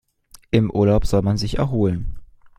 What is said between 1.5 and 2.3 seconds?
erholen.